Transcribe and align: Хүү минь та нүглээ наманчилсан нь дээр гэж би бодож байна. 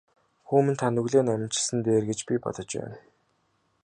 Хүү 0.47 0.61
минь 0.65 0.79
та 0.81 0.87
нүглээ 0.95 1.23
наманчилсан 1.25 1.75
нь 1.77 1.85
дээр 1.87 2.03
гэж 2.09 2.19
би 2.27 2.35
бодож 2.43 2.69
байна. 2.81 2.97